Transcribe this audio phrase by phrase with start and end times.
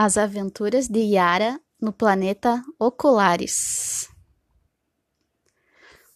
[0.00, 4.08] As aventuras de Yara no planeta Oculares.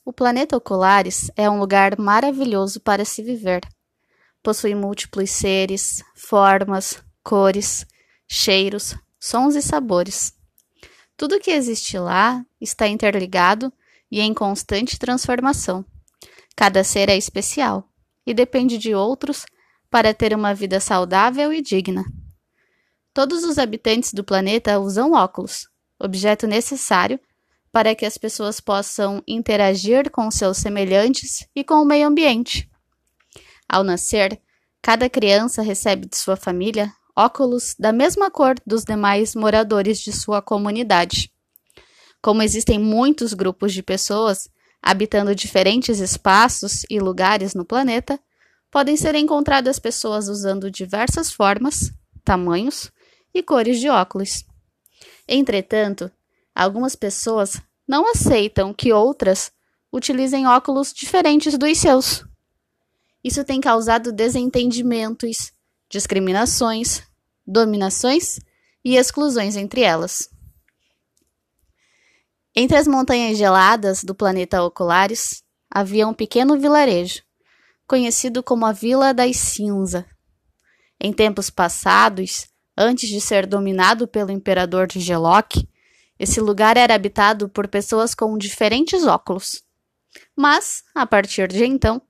[0.05, 3.61] O planeta Oculares é um lugar maravilhoso para se viver.
[4.41, 7.85] Possui múltiplos seres, formas, cores,
[8.29, 10.33] cheiros, sons e sabores.
[11.17, 13.73] Tudo que existe lá está interligado
[14.09, 15.85] e em constante transformação.
[16.55, 17.91] Cada ser é especial
[18.25, 19.45] e depende de outros
[19.91, 22.05] para ter uma vida saudável e digna.
[23.15, 27.21] Todos os habitantes do planeta usam óculos, objeto necessário
[27.71, 32.71] para que as pessoas possam interagir com seus semelhantes e com o meio ambiente.
[33.69, 34.41] Ao nascer,
[34.81, 40.41] cada criança recebe de sua família óculos da mesma cor dos demais moradores de sua
[40.41, 41.31] comunidade.
[42.23, 44.49] Como existem muitos grupos de pessoas
[44.83, 48.19] habitando diferentes espaços e lugares no planeta,
[48.71, 51.93] podem ser encontradas pessoas usando diversas formas,
[52.25, 52.91] tamanhos
[53.35, 54.45] e cores de óculos.
[55.27, 56.11] Entretanto,
[56.55, 59.53] algumas pessoas não aceitam que outras
[59.93, 62.25] utilizem óculos diferentes dos seus.
[63.23, 65.53] Isso tem causado desentendimentos,
[65.89, 67.03] discriminações,
[67.47, 68.41] dominações
[68.85, 70.29] e exclusões entre elas.
[72.55, 77.23] Entre as montanhas geladas do planeta Oculares havia um pequeno vilarejo,
[77.87, 80.07] conhecido como a Vila das Cinza.
[81.01, 85.57] Em tempos passados, Antes de ser dominado pelo imperador de Geloc,
[86.19, 89.63] esse lugar era habitado por pessoas com diferentes óculos.
[90.37, 92.01] Mas, a partir de então,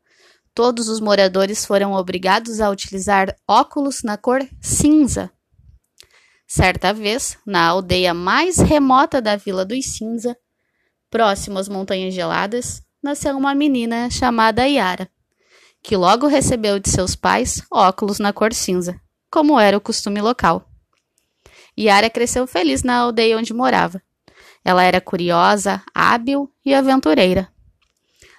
[0.55, 5.31] todos os moradores foram obrigados a utilizar óculos na cor cinza.
[6.47, 10.37] Certa vez, na aldeia mais remota da Vila dos Cinza,
[11.11, 15.11] próximo às Montanhas Geladas, nasceu uma menina chamada Yara,
[15.83, 19.02] que logo recebeu de seus pais óculos na cor cinza
[19.33, 20.69] como era o costume local.
[21.77, 24.03] Yara cresceu feliz na aldeia onde morava.
[24.63, 27.49] Ela era curiosa, hábil e aventureira.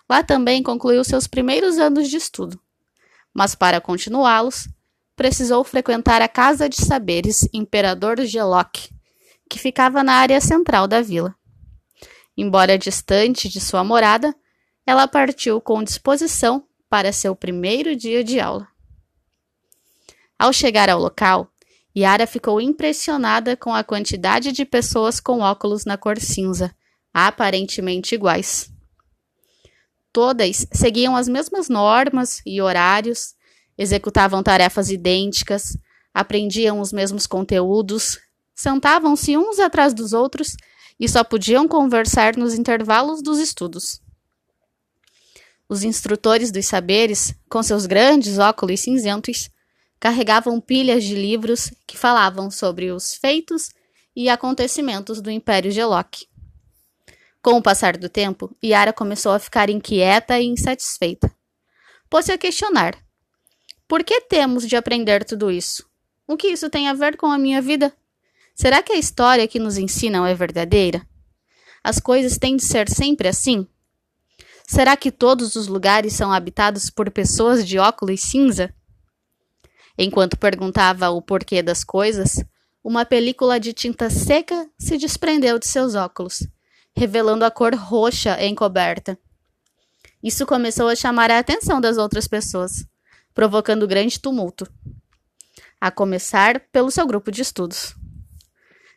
[0.08, 2.60] Lá também concluiu seus primeiros anos de estudo.
[3.34, 4.70] Mas para continuá-los,
[5.16, 8.76] precisou frequentar a Casa de Saberes Imperador Geloc,
[9.50, 11.36] que ficava na área central da vila.
[12.38, 14.36] Embora distante de sua morada,
[14.86, 18.73] ela partiu com disposição para seu primeiro dia de aula.
[20.38, 21.48] Ao chegar ao local,
[21.96, 26.76] Yara ficou impressionada com a quantidade de pessoas com óculos na cor cinza,
[27.14, 28.72] aparentemente iguais.
[30.12, 33.36] Todas seguiam as mesmas normas e horários,
[33.78, 35.78] executavam tarefas idênticas,
[36.14, 38.20] aprendiam os mesmos conteúdos,
[38.56, 40.56] sentavam-se uns atrás dos outros
[41.00, 44.02] e só podiam conversar nos intervalos dos estudos.
[45.68, 49.50] Os instrutores dos saberes, com seus grandes óculos cinzentos,
[50.04, 53.70] carregavam pilhas de livros que falavam sobre os feitos
[54.14, 56.26] e acontecimentos do Império Geloc.
[57.42, 61.34] Com o passar do tempo, Yara começou a ficar inquieta e insatisfeita.
[62.10, 62.98] Pôs-se a questionar:
[63.88, 65.90] por que temos de aprender tudo isso?
[66.28, 67.96] O que isso tem a ver com a minha vida?
[68.54, 71.08] Será que a história que nos ensinam é verdadeira?
[71.82, 73.66] As coisas têm de ser sempre assim?
[74.68, 78.76] Será que todos os lugares são habitados por pessoas de óculos cinza?
[79.98, 82.44] Enquanto perguntava o porquê das coisas,
[82.84, 86.48] uma película de tinta seca se desprendeu de seus óculos,
[86.96, 89.18] revelando a cor roxa encoberta.
[90.22, 92.86] Isso começou a chamar a atenção das outras pessoas,
[93.34, 94.68] provocando grande tumulto.
[95.80, 97.96] A começar pelo seu grupo de estudos.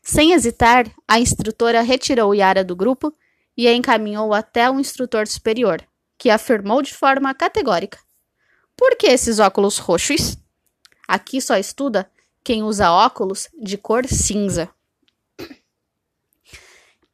[0.02, 3.12] Sem hesitar, a instrutora retirou Yara do grupo
[3.56, 5.82] e a encaminhou até o instrutor superior,
[6.16, 7.98] que afirmou de forma categórica:
[8.76, 10.38] Por que esses óculos roxos?
[11.06, 12.10] Aqui só estuda
[12.42, 14.68] quem usa óculos de cor cinza.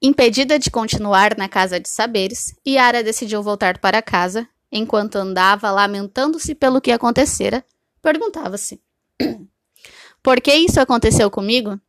[0.00, 4.48] Impedida de continuar na casa de saberes, Yara decidiu voltar para casa.
[4.70, 7.64] Enquanto andava lamentando-se pelo que acontecera,
[8.00, 8.80] perguntava-se:
[10.22, 11.80] Por que isso aconteceu comigo?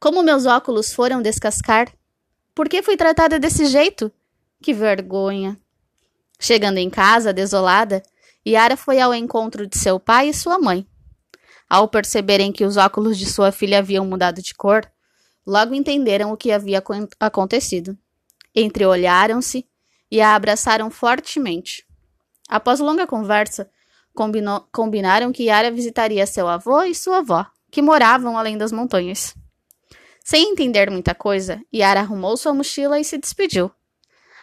[0.00, 1.92] Como meus óculos foram descascar?
[2.54, 4.10] Por que fui tratada desse jeito?
[4.62, 5.60] Que vergonha!
[6.40, 8.02] Chegando em casa, desolada,
[8.46, 10.86] Yara foi ao encontro de seu pai e sua mãe.
[11.72, 14.86] Ao perceberem que os óculos de sua filha haviam mudado de cor,
[15.46, 16.84] logo entenderam o que havia
[17.18, 17.96] acontecido.
[18.54, 19.66] Entreolharam-se
[20.10, 21.86] e a abraçaram fortemente.
[22.46, 23.70] Após longa conversa,
[24.14, 29.34] combinou, combinaram que Yara visitaria seu avô e sua avó, que moravam além das montanhas.
[30.22, 33.70] Sem entender muita coisa, Yara arrumou sua mochila e se despediu.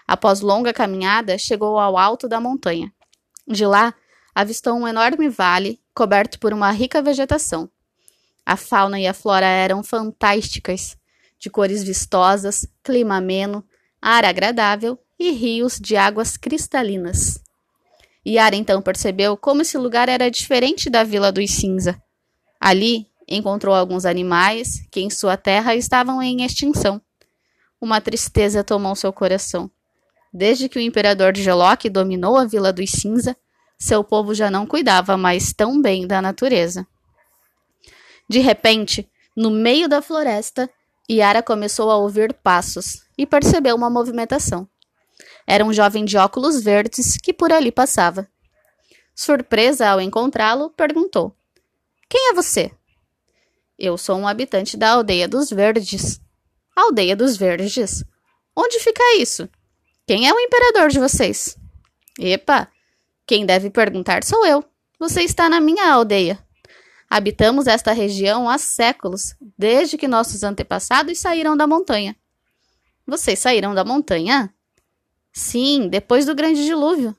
[0.08, 2.92] Após longa caminhada, chegou ao alto da montanha.
[3.48, 3.94] De lá,
[4.34, 7.70] avistou um enorme vale coberto por uma rica vegetação.
[8.46, 10.98] A fauna e a flora eram fantásticas,
[11.38, 13.64] de cores vistosas, clima ameno,
[14.02, 17.42] ar agradável e rios de águas cristalinas.
[18.26, 22.02] Yara então percebeu como esse lugar era diferente da Vila dos Cinza.
[22.60, 27.02] Ali encontrou alguns animais que em sua terra estavam em extinção.
[27.80, 29.70] Uma tristeza tomou seu coração.
[30.34, 33.36] Desde que o imperador de Geloque dominou a Vila dos Cinza,
[33.80, 36.86] seu povo já não cuidava mais tão bem da natureza.
[38.28, 40.70] De repente, no meio da floresta,
[41.10, 44.68] Yara começou a ouvir passos e percebeu uma movimentação.
[45.48, 48.28] Era um jovem de óculos verdes que por ali passava.
[49.16, 51.36] Surpresa ao encontrá-lo, perguntou:
[52.08, 52.72] Quem é você?
[53.78, 56.22] Eu sou um habitante da Aldeia dos Verdes.
[56.76, 58.04] Aldeia dos Verdes?
[58.56, 59.50] Onde fica isso?
[60.06, 61.58] Quem é o imperador de vocês?
[62.20, 62.70] Epa!
[63.30, 64.66] Quem deve perguntar sou eu.
[64.98, 66.44] Você está na minha aldeia.
[67.08, 72.16] Habitamos esta região há séculos, desde que nossos antepassados saíram da montanha.
[73.06, 74.52] Vocês saíram da montanha?
[75.32, 77.16] Sim, depois do grande dilúvio.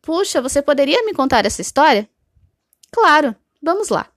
[0.00, 2.10] Puxa, você poderia me contar essa história?
[2.90, 3.32] Claro,
[3.62, 4.08] vamos lá.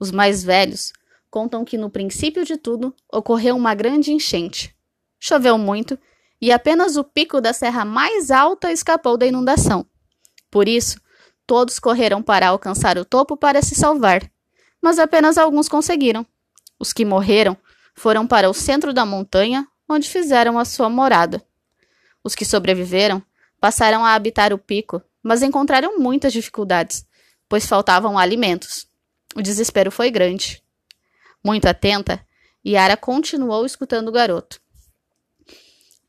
[0.00, 0.90] Os mais velhos
[1.30, 4.74] contam que no princípio de tudo ocorreu uma grande enchente.
[5.20, 5.98] Choveu muito
[6.40, 9.86] e apenas o pico da serra mais alta escapou da inundação.
[10.54, 10.96] Por isso,
[11.46, 14.30] Todos correram para alcançar o topo para se salvar,
[14.80, 16.26] mas apenas alguns conseguiram.
[16.78, 17.56] Os que morreram
[17.94, 21.44] foram para o centro da montanha, onde fizeram a sua morada.
[22.22, 23.22] Os que sobreviveram
[23.60, 27.06] passaram a habitar o pico, mas encontraram muitas dificuldades,
[27.46, 28.86] pois faltavam alimentos.
[29.36, 30.62] O desespero foi grande.
[31.44, 32.26] Muito atenta,
[32.66, 34.60] Yara continuou escutando o garoto.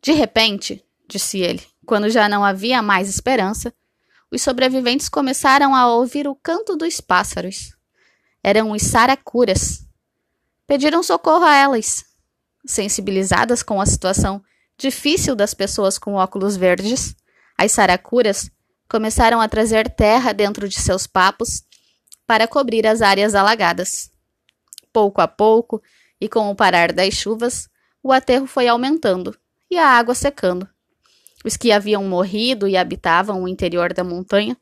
[0.02, 3.74] De repente, disse ele, quando já não havia mais esperança,
[4.36, 7.74] os sobreviventes começaram a ouvir o canto dos pássaros.
[8.44, 9.86] Eram os saracuras.
[10.68, 12.04] Pediram socorro a elas.
[12.66, 14.44] Sensibilizadas com a situação
[14.78, 17.16] difícil das pessoas com óculos verdes,
[17.58, 18.52] as saracuras
[18.90, 21.64] começaram a trazer terra dentro de seus papos
[22.28, 24.12] para cobrir as áreas alagadas.
[24.92, 25.82] Pouco a pouco,
[26.20, 27.70] e com o parar das chuvas,
[28.04, 29.38] o aterro foi aumentando
[29.72, 30.68] e a água secando.
[31.46, 34.58] Os que haviam morrido e habitavam o interior da montanha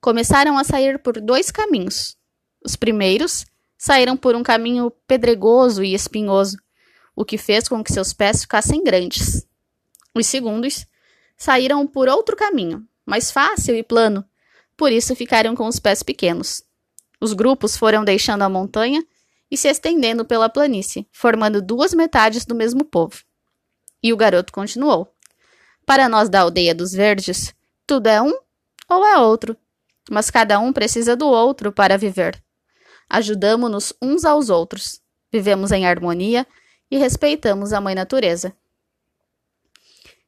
[0.00, 2.16] começaram a sair por dois caminhos.
[2.64, 3.46] Os primeiros
[3.78, 6.56] saíram por um caminho pedregoso e espinhoso,
[7.14, 9.46] o que fez com que seus pés ficassem grandes.
[10.12, 10.84] Os segundos
[11.36, 14.24] saíram por outro caminho, mais fácil e plano,
[14.76, 16.64] por isso ficaram com os pés pequenos.
[17.20, 19.06] Os grupos foram deixando a montanha
[19.48, 23.22] e se estendendo pela planície, formando duas metades do mesmo povo.
[24.02, 25.13] E o garoto continuou.
[25.86, 27.54] Para nós da aldeia dos verdes,
[27.86, 28.32] tudo é um
[28.88, 29.56] ou é outro,
[30.10, 32.42] mas cada um precisa do outro para viver.
[33.08, 35.00] Ajudamos-nos uns aos outros,
[35.30, 36.46] vivemos em harmonia
[36.90, 38.54] e respeitamos a Mãe Natureza.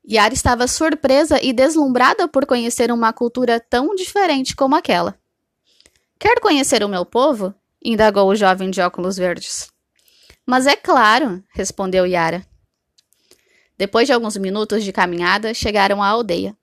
[0.08, 5.18] Yara estava surpresa e deslumbrada por conhecer uma cultura tão diferente como aquela.
[6.18, 7.54] Quer conhecer o meu povo?
[7.82, 9.70] indagou o jovem de óculos verdes.
[10.44, 12.46] Mas é claro, respondeu Yara.
[13.76, 16.56] Depois de alguns minutos de caminhada, chegaram à aldeia.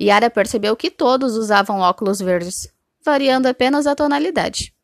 [0.00, 2.68] Yara percebeu que todos usavam óculos verdes,
[3.04, 4.74] variando apenas a tonalidade.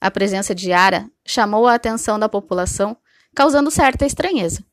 [0.00, 2.96] A presença de Yara chamou a atenção da população,
[3.34, 4.64] causando certa estranheza.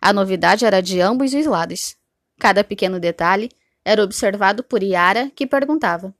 [0.00, 1.96] A novidade era de ambos os lados.
[2.38, 3.50] Cada pequeno detalhe
[3.84, 6.14] era observado por Yara, que perguntava: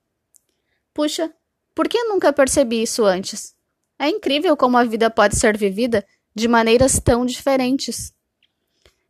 [0.95, 1.33] Puxa,
[1.75, 3.55] por que nunca percebi isso antes?
[3.99, 8.15] É incrível como a vida pode ser vivida de maneiras tão diferentes.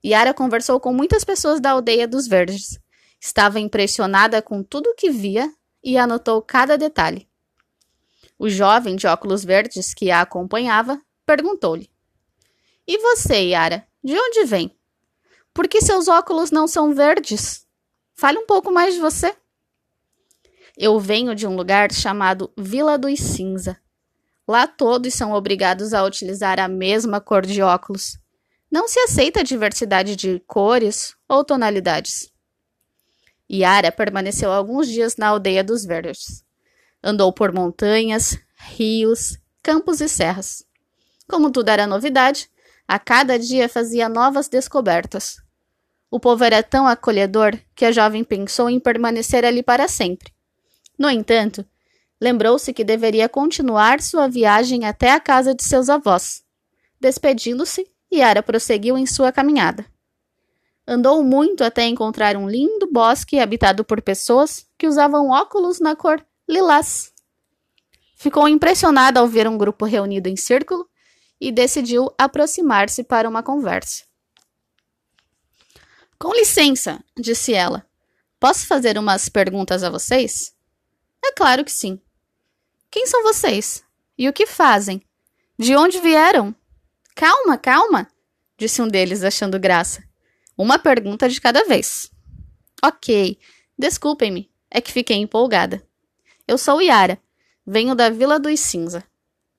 [0.05, 2.79] Yara conversou com muitas pessoas da aldeia dos Verdes.
[3.21, 7.29] Estava impressionada com tudo o que via e anotou cada detalhe.
[8.39, 11.91] O jovem de óculos verdes que a acompanhava perguntou-lhe:
[12.87, 14.77] E você, Yara, de onde vem?
[15.55, 17.67] Por que seus óculos não são verdes?
[18.15, 19.35] Fale um pouco mais de você.
[20.77, 23.81] Eu venho de um lugar chamado Vila dos Cinza.
[24.47, 28.19] Lá todos são obrigados a utilizar a mesma cor de óculos.
[28.71, 32.33] Não se aceita a diversidade de cores ou tonalidades.
[33.51, 36.45] Yara permaneceu alguns dias na aldeia dos Verdes.
[37.03, 40.65] Andou por montanhas, rios, campos e serras.
[41.29, 42.51] Como tudo era novidade,
[42.89, 45.37] a cada dia fazia novas descobertas.
[46.11, 50.33] O povo era tão acolhedor que a jovem pensou em permanecer ali para sempre.
[50.99, 51.65] No entanto,
[52.21, 56.43] lembrou-se que deveria continuar sua viagem até a casa de seus avós.
[57.01, 59.87] Despedindo-se, Yara prosseguiu em sua caminhada.
[60.87, 66.25] Andou muito até encontrar um lindo bosque habitado por pessoas que usavam óculos na cor
[66.49, 67.13] lilás.
[68.17, 70.89] ficou impressionada ao ver um grupo reunido em círculo
[71.41, 74.05] e decidiu aproximar-se para uma conversa.
[76.19, 77.85] Com licença, disse ela.
[78.41, 80.55] Posso fazer umas perguntas a vocês?
[81.25, 82.01] É claro que sim.
[82.91, 83.85] Quem são vocês?
[84.17, 85.03] E o que fazem?
[85.59, 86.55] De onde vieram?
[87.19, 88.07] Calma, calma,
[88.59, 90.05] disse um deles, achando graça.
[90.55, 92.11] Uma pergunta de cada vez.
[92.85, 93.39] Ok,
[93.79, 95.83] desculpem-me, é que fiquei empolgada.
[96.47, 97.19] Eu sou Yara,
[97.67, 99.03] venho da Vila dos Cinza.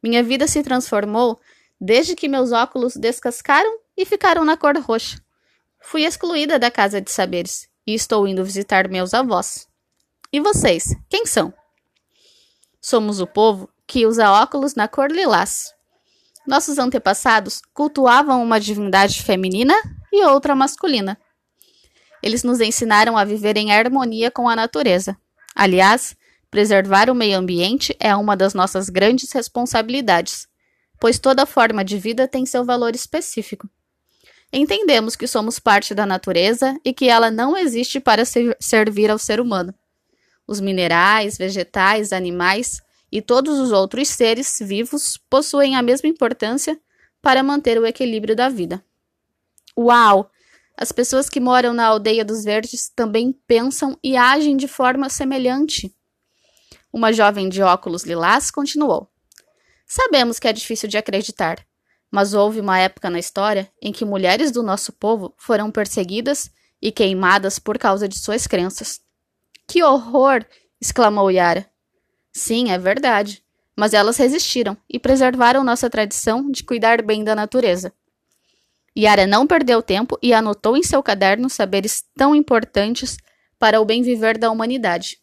[0.04, 1.42] Minha vida se transformou
[1.82, 5.20] desde que meus óculos descascaram e ficaram na cor roxa.
[5.80, 9.68] Fui excluída da casa de saberes e estou indo visitar meus avós.
[10.32, 11.52] E vocês, quem são?
[12.80, 15.76] Somos o povo que usa óculos na cor lilás.
[16.48, 19.74] Nossos antepassados cultuavam uma divindade feminina
[20.12, 21.18] e outra masculina.
[22.24, 25.18] Eles nos ensinaram a viver em harmonia com a natureza.
[25.54, 26.16] Aliás,
[26.50, 30.48] preservar o meio ambiente é uma das nossas grandes responsabilidades,
[31.02, 33.70] pois toda forma de vida tem seu valor específico.
[34.52, 39.18] Entendemos que somos parte da natureza e que ela não existe para ser servir ao
[39.18, 39.76] ser humano.
[40.48, 46.80] Os minerais, vegetais, animais e todos os outros seres vivos possuem a mesma importância
[47.22, 48.84] para manter o equilíbrio da vida.
[49.78, 50.32] Uau!
[50.78, 55.96] As pessoas que moram na aldeia dos verdes também pensam e agem de forma semelhante.
[56.94, 59.10] Uma jovem de óculos lilás continuou.
[59.88, 61.66] Sabemos que é difícil de acreditar,
[62.12, 66.92] mas houve uma época na história em que mulheres do nosso povo foram perseguidas e
[66.92, 69.02] queimadas por causa de suas crenças.
[69.68, 70.46] Que horror!
[70.80, 71.70] exclamou Yara.
[72.38, 73.44] Sim, é verdade.
[73.76, 77.92] Mas elas resistiram e preservaram nossa tradição de cuidar bem da natureza.
[78.96, 83.18] Yara não perdeu tempo e anotou em seu caderno saberes tão importantes
[83.58, 85.18] para o bem viver da humanidade.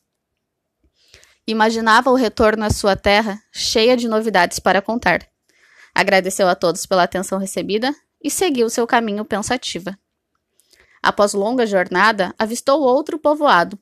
[1.46, 5.24] Imaginava o retorno à sua terra cheia de novidades para contar.
[5.94, 9.96] Agradeceu a todos pela atenção recebida e seguiu seu caminho pensativa.
[11.00, 13.78] Após longa jornada, avistou outro povoado,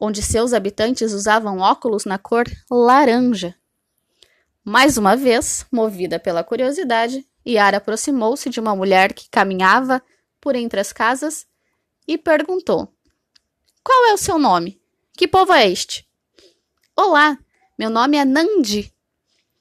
[0.00, 3.54] onde seus habitantes usavam óculos na cor laranja.
[4.64, 10.02] Mais uma vez, movida pela curiosidade, Yara aproximou-se de uma mulher que caminhava
[10.40, 11.46] por entre as casas
[12.06, 12.92] e perguntou:
[13.82, 14.80] Qual é o seu nome?
[15.16, 16.08] Que povo é este?
[16.96, 17.36] Olá,
[17.78, 18.92] meu nome é Nandi.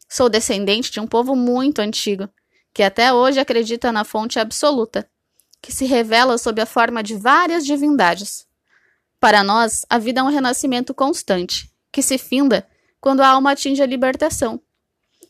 [0.07, 2.29] Sou descendente de um povo muito antigo,
[2.73, 5.09] que até hoje acredita na fonte absoluta,
[5.61, 8.45] que se revela sob a forma de várias divindades.
[9.21, 12.67] Para nós, a vida é um renascimento constante, que se finda
[12.99, 14.59] quando a alma atinge a libertação.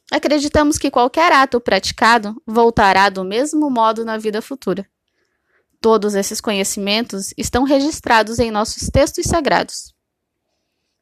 [0.10, 4.88] Acreditamos que qualquer ato praticado voltará do mesmo modo na vida futura.
[5.82, 9.94] Todos esses conhecimentos estão registrados em nossos textos sagrados.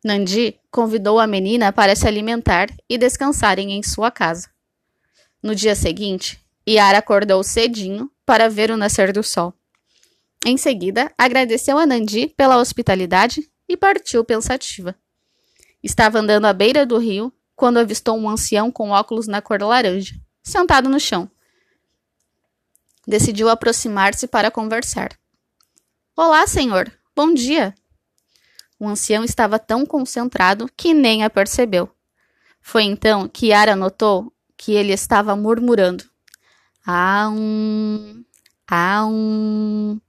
[0.04, 4.50] Nandi convidou a menina para se alimentar e descansarem em sua casa.
[5.44, 9.54] No dia seguinte, Yara acordou cedinho para ver o nascer do sol.
[10.46, 14.96] Em seguida, agradeceu a Nandi pela hospitalidade e partiu pensativa.
[15.84, 20.16] Estava andando à beira do rio quando avistou um ancião com óculos na cor laranja,
[20.42, 21.30] sentado no chão.
[23.06, 25.10] Decidiu aproximar-se para conversar.
[26.16, 26.92] Olá, senhor.
[27.16, 27.76] Bom dia.
[28.80, 31.90] O ancião estava tão concentrado que nem a percebeu.
[32.62, 36.04] Foi então que Yara notou que ele estava murmurando.
[36.86, 38.24] Ah, um.
[38.70, 40.00] Ah, um.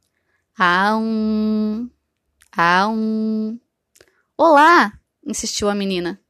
[0.62, 1.88] Ah, um.
[2.54, 3.58] Ah, um.
[4.36, 4.92] Olá!
[5.26, 6.20] insistiu a menina.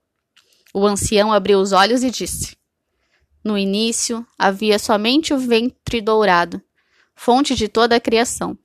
[0.73, 2.57] O ancião abriu os olhos e disse:
[3.43, 6.63] No início havia somente o ventre dourado,
[7.13, 8.57] fonte de toda a criação.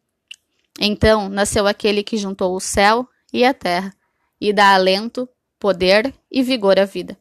[0.80, 3.92] Então nasceu aquele que juntou o céu e a terra,
[4.40, 7.18] e dá alento, poder e vigor à vida.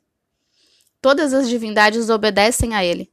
[1.00, 3.10] Todas as divindades obedecem a ele.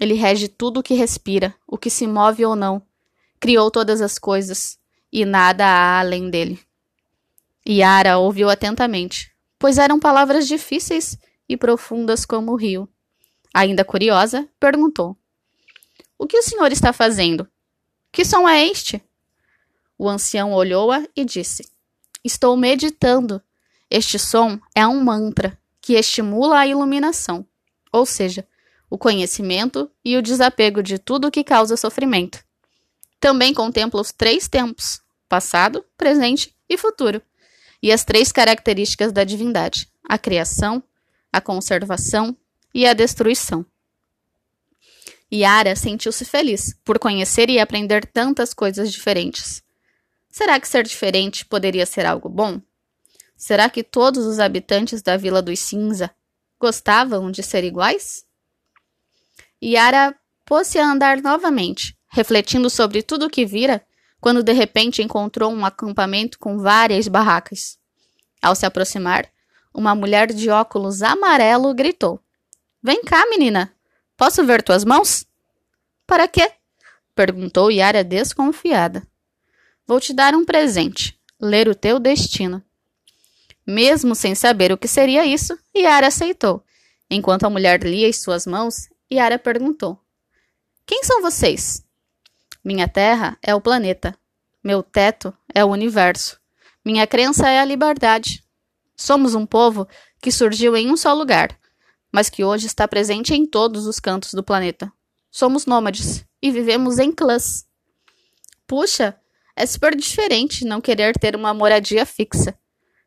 [0.00, 2.87] Ele rege tudo o que respira, o que se move ou não.
[3.40, 4.78] Criou todas as coisas,
[5.12, 6.60] e nada há além dele.
[7.66, 11.18] Yara ouviu atentamente, pois eram palavras difíceis
[11.48, 12.88] e profundas como o rio.
[13.54, 15.16] Ainda curiosa, perguntou:
[16.18, 17.48] O que o senhor está fazendo?
[18.10, 19.02] Que som é este?
[19.96, 21.68] O ancião olhou-a e disse:
[22.24, 23.42] Estou meditando.
[23.90, 27.46] Este som é um mantra que estimula a iluminação,
[27.90, 28.46] ou seja,
[28.90, 32.44] o conhecimento e o desapego de tudo que causa sofrimento.
[33.20, 37.20] Também contempla os três tempos: passado, presente e futuro,
[37.82, 40.82] e as três características da divindade: a criação,
[41.32, 42.36] a conservação
[42.74, 43.64] e a destruição.
[45.32, 49.62] Yara sentiu-se feliz por conhecer e aprender tantas coisas diferentes.
[50.30, 52.60] Será que ser diferente poderia ser algo bom?
[53.36, 56.10] Será que todos os habitantes da Vila dos Cinza
[56.58, 58.24] gostavam de ser iguais?
[59.62, 60.14] Yara
[60.46, 63.84] pôs-se a andar novamente, refletindo sobre tudo o que vira,
[64.20, 67.78] quando de repente encontrou um acampamento com várias barracas.
[68.42, 69.28] Ao se aproximar,
[69.72, 72.20] uma mulher de óculos amarelo gritou:
[72.82, 73.72] Vem cá, menina!
[74.16, 75.24] Posso ver tuas mãos?
[76.06, 76.50] Para quê?
[77.14, 79.06] perguntou Yara desconfiada.
[79.86, 82.62] Vou te dar um presente, ler o teu destino.
[83.66, 86.64] Mesmo sem saber o que seria isso, Yara aceitou.
[87.10, 90.00] Enquanto a mulher lia em suas mãos, Yara perguntou:
[90.86, 91.84] Quem são vocês?
[92.64, 94.16] Minha terra é o planeta.
[94.62, 96.38] Meu teto é o universo.
[96.84, 98.44] Minha crença é a liberdade.
[98.96, 99.86] Somos um povo
[100.20, 101.56] que surgiu em um só lugar,
[102.12, 104.92] mas que hoje está presente em todos os cantos do planeta.
[105.30, 107.64] Somos nômades e vivemos em clãs.
[108.66, 109.16] Puxa,
[109.54, 112.58] é super diferente não querer ter uma moradia fixa.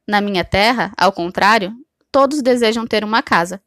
[0.08, 1.74] Na minha terra, ao contrário,
[2.12, 3.62] todos desejam ter uma casa,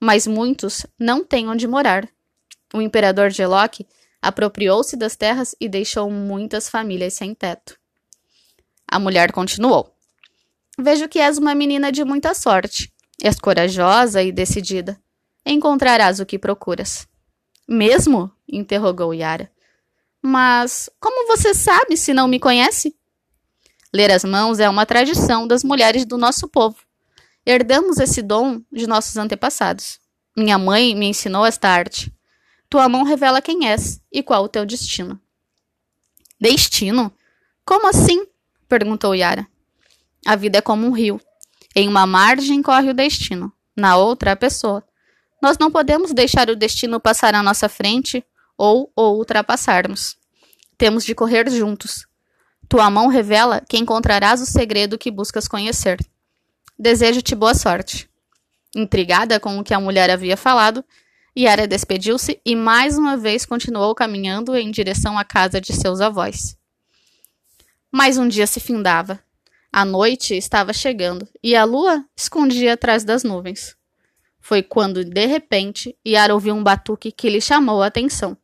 [0.00, 2.08] mas muitos não têm onde morar.
[2.72, 3.86] O imperador Geloque
[4.20, 7.78] apropriou-se das terras e deixou muitas famílias sem teto.
[8.86, 9.94] A mulher continuou:
[10.78, 12.92] Vejo que és uma menina de muita sorte.
[13.22, 14.98] És corajosa e decidida.
[15.44, 17.08] Encontrarás o que procuras.
[17.66, 18.30] Mesmo?
[18.48, 19.50] interrogou Yara.
[20.22, 22.94] Mas como você sabe se não me conhece?
[23.92, 26.76] Ler as mãos é uma tradição das mulheres do nosso povo.
[27.44, 29.98] Herdamos esse dom de nossos antepassados.
[30.36, 32.12] Minha mãe me ensinou esta arte.
[32.68, 35.20] Tua mão revela quem és e qual o teu destino.
[36.40, 37.12] Destino?
[37.64, 38.26] Como assim?
[38.68, 39.46] perguntou Yara.
[40.26, 41.20] A vida é como um rio.
[41.74, 44.84] Em uma margem corre o destino, na outra a pessoa.
[45.40, 48.24] Nós não podemos deixar o destino passar à nossa frente
[48.56, 50.16] ou o ultrapassarmos.
[50.76, 52.08] Temos de correr juntos,
[52.68, 55.98] tua mão revela que encontrarás o segredo que buscas conhecer.
[56.78, 58.10] Desejo-te boa sorte.
[58.76, 60.84] Intrigada com o que a mulher havia falado,
[61.38, 66.56] Yara despediu-se e mais uma vez continuou caminhando em direção à casa de seus avós.
[67.92, 69.22] Mais um dia se findava.
[69.72, 73.76] A noite estava chegando e a lua escondia atrás das nuvens.
[74.40, 78.36] Foi quando, de repente, Yara ouviu um batuque que lhe chamou a atenção.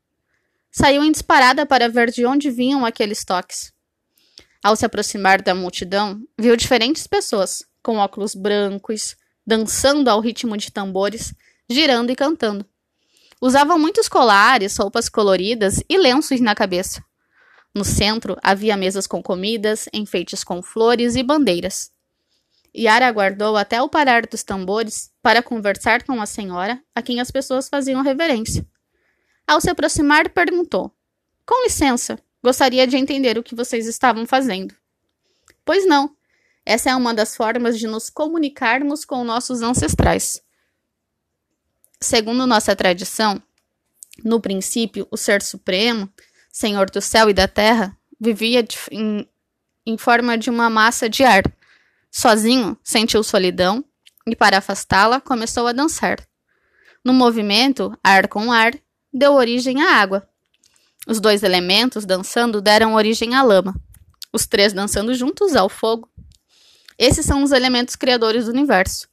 [0.70, 3.72] Saiu em disparada para ver de onde vinham aqueles toques.
[4.62, 10.70] Ao se aproximar da multidão, viu diferentes pessoas, com óculos brancos, dançando ao ritmo de
[10.70, 11.34] tambores,
[11.68, 12.64] girando e cantando.
[13.44, 17.04] Usavam muitos colares, roupas coloridas e lenços na cabeça.
[17.74, 21.90] No centro havia mesas com comidas, enfeites com flores e bandeiras.
[22.74, 27.30] Yara aguardou até o parar dos tambores para conversar com a senhora, a quem as
[27.30, 28.66] pessoas faziam reverência.
[29.46, 30.90] Ao se aproximar, perguntou:
[31.44, 34.74] Com licença, Gostaria de entender o que vocês estavam fazendo.
[35.64, 36.14] Pois não.
[36.66, 40.42] Essa é uma das formas de nos comunicarmos com nossos ancestrais.
[42.04, 43.42] Segundo nossa tradição,
[44.22, 46.06] no princípio, o Ser Supremo,
[46.52, 49.26] Senhor do céu e da terra, vivia em,
[49.86, 51.42] em forma de uma massa de ar.
[52.10, 53.82] Sozinho, sentiu solidão
[54.26, 56.18] e, para afastá-la, começou a dançar.
[57.02, 58.74] No movimento, ar com ar,
[59.10, 60.28] deu origem à água,
[61.08, 63.74] os dois elementos dançando deram origem à lama,
[64.30, 66.06] os três dançando juntos ao fogo.
[66.98, 69.08] Esses são os elementos criadores do universo,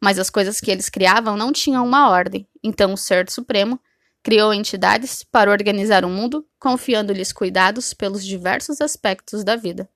[0.00, 3.80] mas as coisas que eles criavam não tinham uma ordem, então o Ser Supremo
[4.22, 9.88] criou entidades para organizar o mundo, confiando-lhes cuidados pelos diversos aspectos da vida.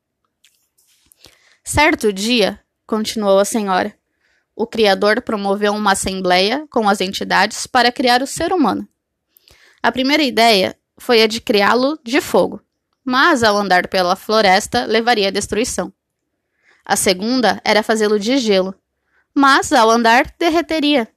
[1.64, 3.94] Certo dia, continuou a senhora,
[4.54, 8.86] o Criador promoveu uma assembleia com as entidades para criar o ser humano.
[9.82, 12.62] A primeira ideia foi a de criá-lo de fogo,
[13.02, 15.92] mas ao andar pela floresta levaria à destruição.
[16.84, 18.74] A segunda era fazê-lo de gelo,
[19.34, 21.08] mas ao andar derreteria.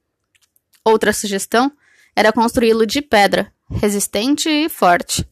[0.84, 1.72] Outra sugestão
[2.14, 5.26] era construí-lo de pedra, resistente e forte,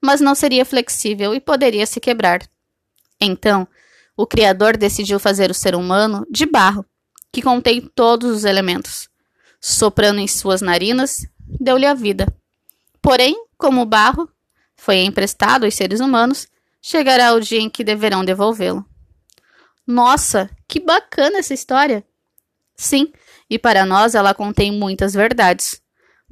[0.00, 2.40] mas não seria flexível e poderia se quebrar.
[3.20, 3.66] Então,
[4.16, 6.84] o Criador decidiu fazer o ser humano de barro,
[7.32, 9.08] que contém todos os elementos.
[9.60, 12.26] Soprando em suas narinas, deu-lhe a vida.
[13.02, 14.28] Porém, como o barro
[14.76, 16.46] foi emprestado aos seres humanos,
[16.80, 18.84] chegará o dia em que deverão devolvê-lo.
[19.86, 22.04] Nossa, que bacana essa história!
[22.78, 23.12] Sim,
[23.50, 25.82] e para nós ela contém muitas verdades.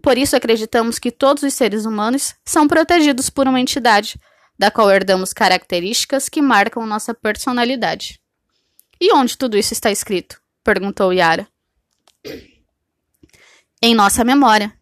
[0.01, 4.19] Por isso acreditamos que todos os seres humanos são protegidos por uma entidade,
[4.57, 8.21] da qual herdamos características que marcam nossa personalidade.
[9.01, 10.41] E onde tudo isso está escrito?
[10.63, 11.49] perguntou Yara.
[13.83, 14.73] Em nossa memória.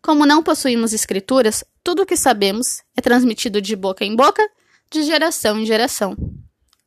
[0.00, 4.48] Como não possuímos escrituras, tudo o que sabemos é transmitido de boca em boca,
[4.90, 6.16] de geração em geração.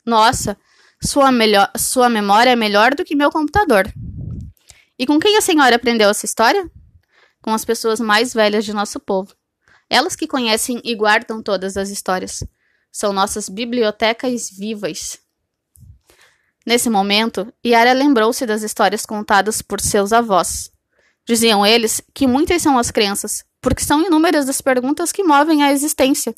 [0.06, 0.58] Nossa,
[1.04, 3.92] sua, melhor, sua memória é melhor do que meu computador.
[5.02, 6.70] E com quem a senhora aprendeu essa história?
[7.42, 9.34] Com as pessoas mais velhas de nosso povo.
[9.90, 12.44] Elas que conhecem e guardam todas as histórias.
[12.92, 15.18] São nossas bibliotecas vivas.
[16.64, 20.72] Nesse momento, Yara lembrou-se das histórias contadas por seus avós.
[21.26, 25.72] Diziam eles que muitas são as crenças, porque são inúmeras as perguntas que movem a
[25.72, 26.36] existência.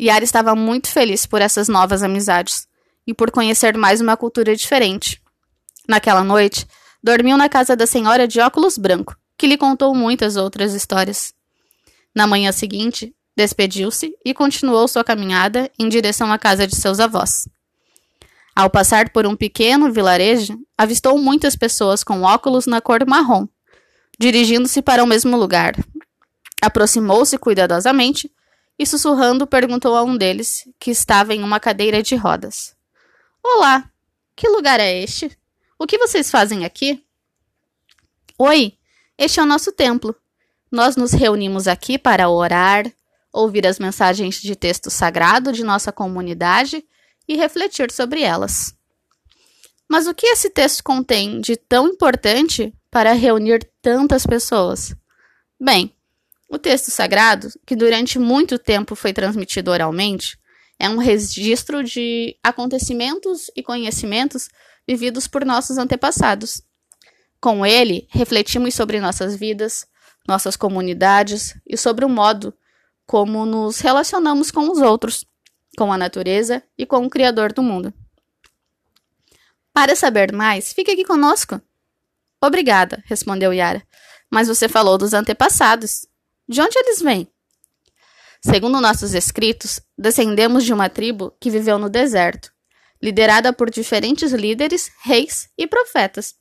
[0.00, 2.66] Yara estava muito feliz por essas novas amizades
[3.06, 5.20] e por conhecer mais uma cultura diferente.
[5.86, 6.66] Naquela noite,
[7.02, 11.32] dormiu na casa da senhora de óculos branco, que lhe contou muitas outras histórias.
[12.14, 17.48] Na manhã seguinte, despediu-se e continuou sua caminhada em direção à casa de seus avós.
[18.54, 23.46] Ao passar por um pequeno vilarejo, avistou muitas pessoas com óculos na cor marrom,
[24.18, 25.76] dirigindo-se para o mesmo lugar.
[26.60, 28.28] Aproximou-se cuidadosamente
[28.76, 32.74] e, sussurrando, perguntou a um deles, que estava em uma cadeira de rodas:
[33.40, 33.88] Olá,
[34.34, 35.37] que lugar é este?
[35.78, 37.04] O que vocês fazem aqui?
[38.36, 38.76] Oi,
[39.16, 40.12] este é o nosso templo.
[40.72, 42.92] Nós nos reunimos aqui para orar,
[43.32, 46.84] ouvir as mensagens de texto sagrado de nossa comunidade
[47.28, 48.74] e refletir sobre elas.
[49.88, 54.96] Mas o que esse texto contém de tão importante para reunir tantas pessoas?
[55.60, 55.94] Bem,
[56.48, 60.36] o texto sagrado, que durante muito tempo foi transmitido oralmente,
[60.76, 64.48] é um registro de acontecimentos e conhecimentos
[64.88, 66.62] vividos por nossos antepassados.
[67.38, 69.86] Com ele, refletimos sobre nossas vidas,
[70.26, 72.54] nossas comunidades e sobre o modo
[73.06, 75.26] como nos relacionamos com os outros
[75.76, 77.94] com a natureza e com o Criador do mundo.
[79.72, 81.60] Para saber mais, fique aqui conosco.
[82.42, 83.86] Obrigada, respondeu Yara.
[84.28, 86.06] Mas você falou dos antepassados.
[86.48, 87.28] De onde eles vêm?
[88.40, 92.52] Segundo nossos escritos, descendemos de uma tribo que viveu no deserto,
[93.00, 96.34] liderada por diferentes líderes, reis e profetas,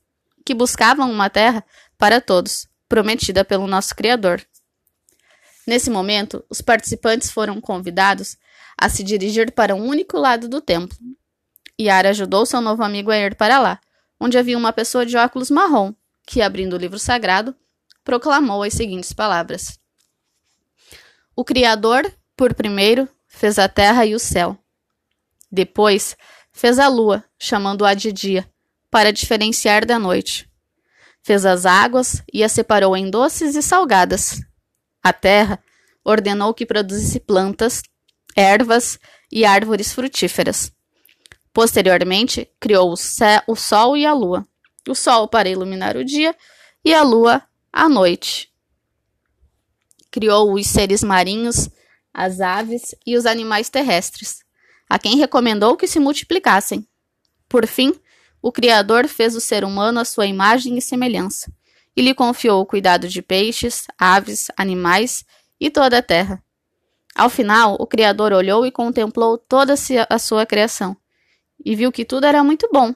[0.46, 1.64] que buscavam uma terra
[1.98, 4.46] para todos, prometida pelo nosso Criador.
[5.68, 8.38] Nesse momento, os participantes foram convidados
[8.78, 10.98] a se dirigir para um único lado do templo.
[11.80, 13.80] Yara ajudou seu novo amigo a ir para lá,
[14.20, 15.94] onde havia uma pessoa de óculos marrom,
[16.26, 17.56] que, abrindo o livro sagrado,
[18.04, 19.80] proclamou as seguintes palavras:
[21.36, 24.58] O Criador, por primeiro, fez a terra e o céu.
[25.52, 26.16] Depois,
[26.58, 28.50] fez a lua, chamando-a de dia,
[28.90, 30.50] para diferenciar da noite.
[31.22, 34.42] Fez as águas e as separou em doces e salgadas.
[35.04, 35.64] A terra
[36.04, 37.84] ordenou que produzisse plantas,
[38.36, 39.00] ervas
[39.32, 40.72] e árvores frutíferas.
[41.54, 44.48] Posteriormente, criou o, céu, o Sol e a Lua.
[44.90, 46.36] O Sol para iluminar o dia
[46.84, 48.52] e a Lua a noite.
[50.10, 51.70] Criou os seres marinhos,
[52.12, 54.47] as aves e os animais terrestres,
[54.90, 56.88] a quem recomendou que se multiplicassem.
[57.50, 57.94] Por fim,
[58.42, 61.52] o Criador fez o ser humano à sua imagem e semelhança,
[61.96, 65.26] e lhe confiou o cuidado de peixes, aves, animais
[65.60, 66.44] e toda a terra.
[67.16, 69.74] Ao final, o Criador olhou e contemplou toda
[70.10, 70.96] a sua criação
[71.66, 72.94] e viu que tudo era muito bom.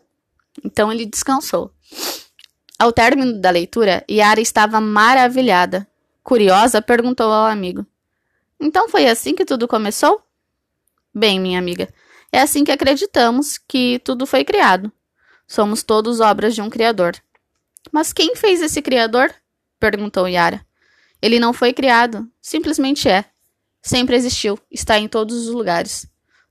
[0.63, 1.73] Então ele descansou.
[2.77, 5.87] Ao término da leitura, Yara estava maravilhada.
[6.23, 7.85] Curiosa, perguntou ao amigo:
[8.59, 10.21] Então foi assim que tudo começou?
[11.13, 11.93] Bem, minha amiga,
[12.31, 14.91] é assim que acreditamos que tudo foi criado.
[15.45, 17.15] Somos todos obras de um Criador.
[17.91, 19.33] Mas quem fez esse Criador?
[19.77, 20.65] perguntou Yara.
[21.21, 23.25] Ele não foi criado, simplesmente é.
[23.81, 26.07] Sempre existiu, está em todos os lugares.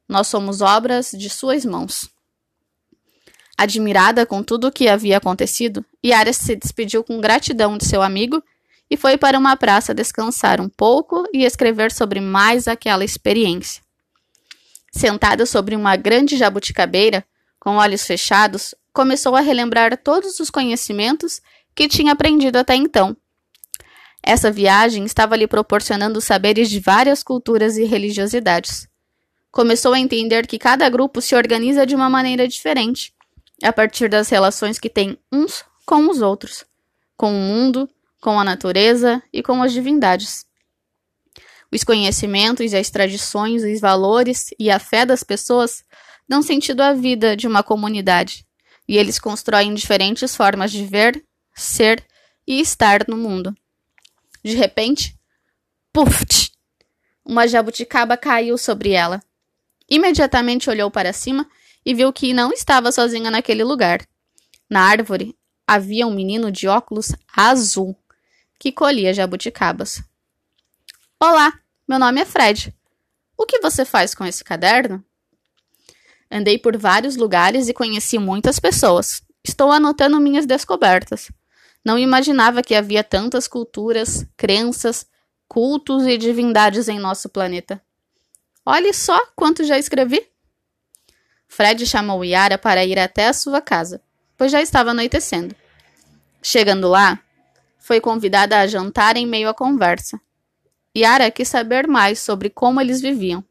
[0.07, 2.11] Nós somos obras de suas mãos.
[3.57, 8.43] Admirada com tudo o que havia acontecido, Yara se despediu com gratidão de seu amigo
[8.91, 13.83] e foi para uma praça descansar um pouco e escrever sobre mais aquela experiência.
[14.91, 17.25] Sentada sobre uma grande jabuticabeira,
[17.59, 21.41] com olhos fechados, começou a relembrar todos os conhecimentos
[21.75, 23.17] que tinha aprendido até então
[24.23, 28.87] essa viagem estava lhe proporcionando saberes de várias culturas e religiosidades.
[29.51, 33.13] Começou a entender que cada grupo se organiza de uma maneira diferente,
[33.63, 36.65] a partir das relações que têm uns com os outros,
[37.17, 37.89] com o mundo,
[38.21, 40.45] com a natureza e com as divindades.
[41.73, 45.85] Os conhecimentos, as tradições, os valores e a fé das pessoas
[46.29, 48.47] dão sentido à vida de uma comunidade,
[48.89, 52.05] e eles constroem diferentes formas de ver, ser
[52.47, 53.55] e estar no mundo.
[54.43, 55.17] De repente,
[55.93, 56.51] puf!
[57.25, 59.23] Uma jabuticaba caiu sobre ela.
[59.89, 61.49] Imediatamente olhou para cima
[61.85, 64.01] e viu que não estava sozinha naquele lugar.
[64.69, 67.97] Na árvore havia um menino de óculos azul
[68.59, 70.03] que colhia jabuticabas.
[71.23, 71.53] Olá,
[71.87, 72.75] meu nome é Fred.
[73.37, 75.05] O que você faz com esse caderno?
[76.31, 79.23] Andei por vários lugares e conheci muitas pessoas.
[79.45, 81.31] Estou anotando minhas descobertas.
[81.85, 85.07] Não imaginava que havia tantas culturas, crenças,
[85.47, 87.83] cultos e divindades em nosso planeta.
[88.65, 90.27] Olhe só quanto já escrevi.
[91.47, 94.01] Fred chamou Yara para ir até a sua casa,
[94.39, 95.55] pois já estava anoitecendo.
[96.43, 97.21] Chegando lá,
[97.79, 100.19] foi convidada a jantar em meio à conversa.
[100.97, 103.45] Yara quis saber mais sobre como eles viviam.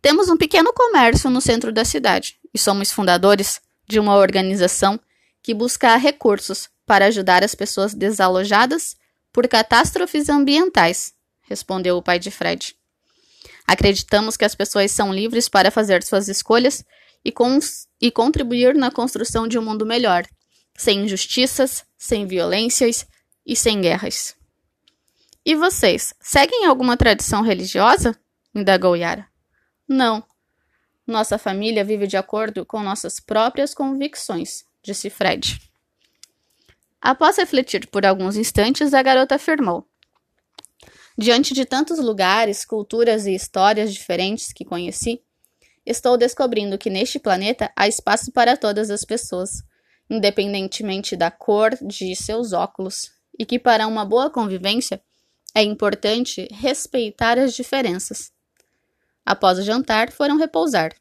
[0.00, 4.98] Temos um pequeno comércio no centro da cidade e somos fundadores de uma organização
[5.42, 8.96] que busca recursos para ajudar as pessoas desalojadas
[9.32, 12.76] por catástrofes ambientais, respondeu o pai de Fred.
[13.66, 16.84] Acreditamos que as pessoas são livres para fazer suas escolhas
[17.24, 17.32] e,
[18.00, 20.24] e contribuir na construção de um mundo melhor,
[20.76, 23.06] sem injustiças, sem violências
[23.46, 24.36] e sem guerras.
[25.46, 28.18] E vocês, seguem alguma tradição religiosa?
[28.54, 29.28] indagou Yara.
[29.86, 30.24] Não.
[31.06, 35.60] Nossa família vive de acordo com nossas próprias convicções, disse Fred.
[36.98, 39.86] Após refletir por alguns instantes, a garota afirmou:
[41.18, 45.22] Diante de tantos lugares, culturas e histórias diferentes que conheci,
[45.84, 49.62] estou descobrindo que neste planeta há espaço para todas as pessoas,
[50.08, 55.02] independentemente da cor de seus óculos, e que para uma boa convivência
[55.54, 58.32] é importante respeitar as diferenças.
[59.24, 60.92] Após o jantar, foram repousar.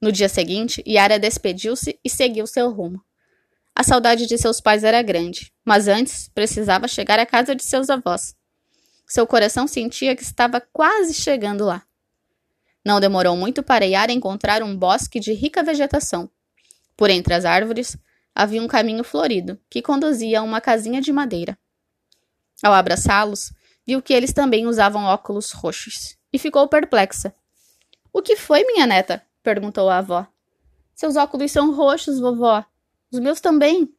[0.00, 3.04] No dia seguinte, Yara despediu-se e seguiu seu rumo.
[3.74, 7.90] A saudade de seus pais era grande, mas antes precisava chegar à casa de seus
[7.90, 8.36] avós.
[9.06, 11.82] Seu coração sentia que estava quase chegando lá.
[12.84, 16.30] Não demorou muito para Yara encontrar um bosque de rica vegetação.
[16.96, 17.96] Por entre as árvores
[18.34, 21.58] havia um caminho florido que conduzia a uma casinha de madeira.
[22.62, 23.52] Ao abraçá-los,
[23.86, 27.34] viu que eles também usavam óculos roxos e ficou perplexa.
[28.12, 29.22] O que foi, minha neta?
[29.42, 30.26] perguntou a avó.
[30.94, 32.64] Seus óculos são roxos, vovó.
[33.12, 33.92] Os meus também.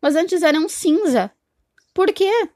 [0.00, 1.30] Mas antes eram cinza.
[1.94, 2.48] Por quê?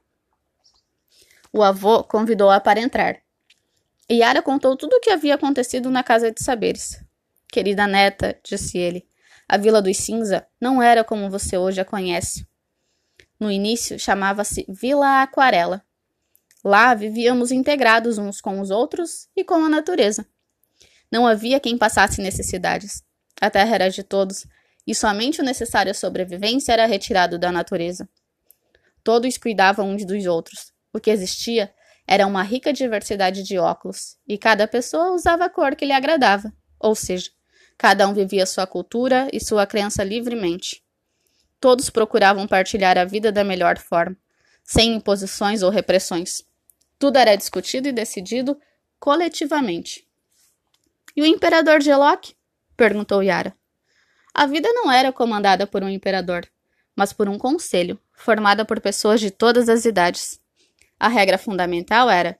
[1.51, 3.17] O avô convidou-a para entrar.
[4.11, 7.03] Yara contou tudo o que havia acontecido na casa de saberes.
[7.51, 9.07] Querida neta, disse ele,
[9.47, 12.45] a Vila dos Cinza não era como você hoje a conhece.
[13.39, 15.83] No início chamava-se Vila Aquarela.
[16.67, 20.27] Lá vivíamos integrados uns com os outros e com a natureza.
[21.09, 23.01] Não havia quem passasse necessidades.
[23.39, 24.45] A terra era de todos,
[24.85, 28.09] e somente o necessário à sobrevivência era retirado da natureza.
[29.01, 30.73] Todos cuidavam uns dos outros.
[30.91, 31.73] O que existia
[32.05, 36.51] era uma rica diversidade de óculos, e cada pessoa usava a cor que lhe agradava,
[36.77, 37.31] ou seja,
[37.77, 40.83] cada um vivia sua cultura e sua crença livremente.
[41.61, 44.17] Todos procuravam partilhar a vida da melhor forma,
[44.65, 46.45] sem imposições ou repressões.
[46.99, 48.59] Tudo era discutido e decidido
[48.99, 50.07] coletivamente.
[51.15, 52.31] E o imperador Geloc?
[52.75, 53.55] perguntou Yara.
[54.33, 56.47] A vida não era comandada por um imperador,
[56.95, 60.39] mas por um conselho, formado por pessoas de todas as idades.
[60.99, 62.39] A regra fundamental era: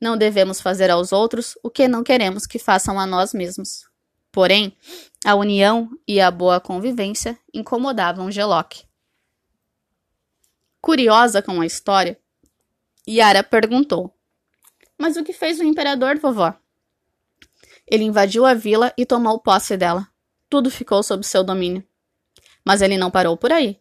[0.00, 3.88] não devemos fazer aos outros o que não queremos que façam a nós mesmos.
[4.30, 4.76] Porém,
[5.24, 8.82] a união e a boa convivência incomodavam Geloc.
[10.80, 12.18] Curiosa com a história,
[13.08, 14.14] Yara perguntou:
[14.98, 16.54] Mas o que fez o imperador, vovó?
[17.86, 20.08] Ele invadiu a vila e tomou posse dela.
[20.48, 21.86] Tudo ficou sob seu domínio.
[22.64, 23.78] Mas ele não parou por aí.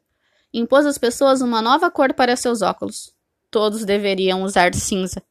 [0.54, 3.14] Impôs às pessoas uma nova cor para seus óculos.
[3.50, 5.24] Todos deveriam usar cinza.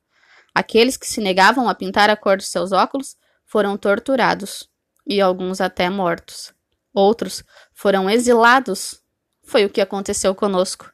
[0.54, 4.68] Aqueles que se negavam a pintar a cor de seus óculos foram torturados,
[5.06, 6.54] e alguns até mortos.
[6.94, 9.02] Outros foram exilados.
[9.42, 10.90] Foi o que aconteceu conosco.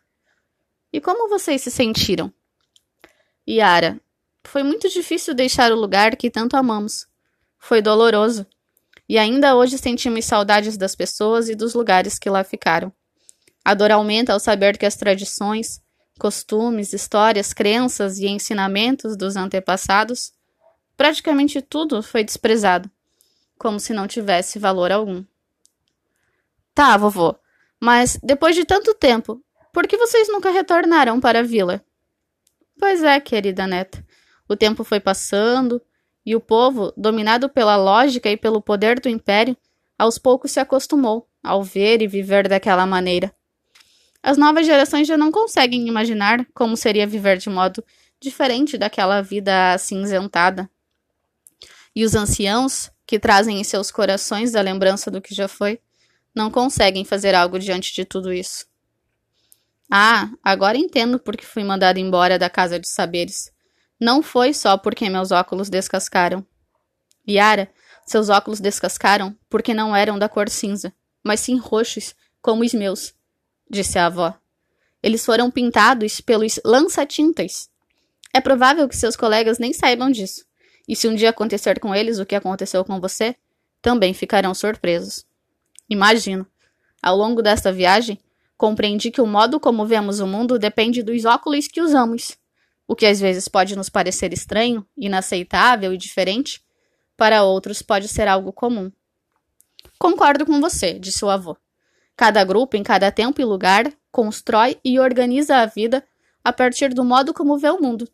[0.93, 2.33] E como vocês se sentiram?
[3.49, 3.99] Yara,
[4.45, 7.07] foi muito difícil deixar o lugar que tanto amamos.
[7.59, 8.47] Foi doloroso.
[9.09, 12.93] E ainda hoje sentimos saudades das pessoas e dos lugares que lá ficaram.
[13.65, 15.81] A dor aumenta ao saber que as tradições,
[16.19, 20.33] costumes, histórias, crenças e ensinamentos dos antepassados,
[20.97, 22.91] praticamente tudo foi desprezado,
[23.59, 25.25] como se não tivesse valor algum.
[26.75, 27.35] Tá, vovô,
[27.81, 31.83] mas depois de tanto tempo, por que vocês nunca retornaram para a vila?
[32.79, 34.05] Pois é, querida neta.
[34.49, 35.83] O tempo foi passando
[36.25, 39.57] e o povo, dominado pela lógica e pelo poder do império,
[39.99, 43.35] aos poucos se acostumou ao ver e viver daquela maneira.
[44.23, 47.85] As novas gerações já não conseguem imaginar como seria viver de modo
[48.21, 50.69] diferente daquela vida acinzentada.
[51.95, 55.81] E os anciãos, que trazem em seus corações a lembrança do que já foi,
[56.35, 58.67] não conseguem fazer algo diante de tudo isso.
[59.91, 63.51] Ah, agora entendo por que fui mandado embora da Casa de Saberes.
[63.99, 66.47] Não foi só porque meus óculos descascaram.
[67.29, 67.71] Yara,
[68.07, 73.15] seus óculos descascaram porque não eram da cor cinza, mas sim roxos, como os meus,
[73.71, 74.35] disse a avó.
[75.03, 77.69] Eles foram pintados pelos lança-tintas.
[78.33, 80.45] É provável que seus colegas nem saibam disso.
[80.87, 83.37] E se um dia acontecer com eles o que aconteceu com você,
[83.81, 85.25] também ficarão surpresos.
[85.89, 86.47] Imagino.
[87.03, 88.19] Ao longo desta viagem,
[88.59, 92.37] compreendi que o modo como vemos o mundo depende dos óculos que usamos.
[92.89, 96.61] O que às vezes pode nos parecer estranho, inaceitável e diferente,
[97.17, 98.91] para outros pode ser algo comum.
[99.97, 101.57] Concordo com você, disse o avô.
[102.17, 106.05] Cada grupo, em cada tempo e lugar, constrói e organiza a vida
[106.43, 108.09] a partir do modo como vê o mundo.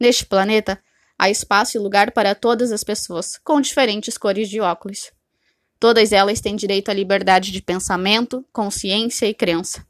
[0.00, 0.82] Neste planeta,
[1.16, 5.12] há espaço e lugar para todas as pessoas, com diferentes cores de óculos.
[5.78, 9.86] Todas elas têm direito à liberdade de pensamento, consciência e crença.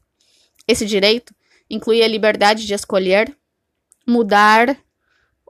[0.67, 1.33] Esse direito
[1.69, 3.35] inclui a liberdade de escolher,
[4.05, 4.77] mudar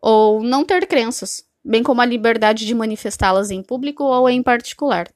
[0.01, 5.11] ou não ter crenças, bem como a liberdade de manifestá-las em público ou em particular.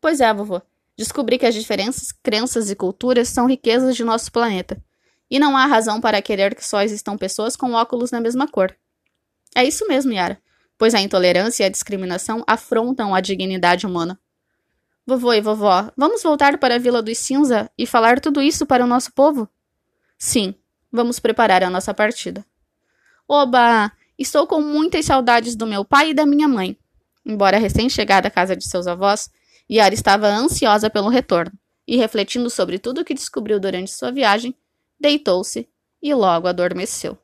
[0.00, 0.60] Pois é, vovô.
[0.96, 4.82] Descobri que as diferenças, crenças e culturas são riquezas de nosso planeta.
[5.30, 8.74] E não há razão para querer que só existam pessoas com óculos na mesma cor.
[9.54, 10.38] É isso mesmo, Yara,
[10.82, 14.18] pois a intolerância e a discriminação afrontam a dignidade humana.
[15.06, 18.82] Vovô e vovó, vamos voltar para a Vila dos Cinza e falar tudo isso para
[18.82, 19.48] o nosso povo?
[20.18, 20.56] Sim,
[20.90, 22.44] vamos preparar a nossa partida.
[23.28, 23.92] Oba!
[24.18, 26.76] Estou com muitas saudades do meu pai e da minha mãe.
[27.24, 29.30] Embora recém-chegada à casa de seus avós,
[29.70, 34.52] Yara estava ansiosa pelo retorno e, refletindo sobre tudo o que descobriu durante sua viagem,
[34.98, 35.68] deitou-se
[36.02, 37.16] e logo adormeceu.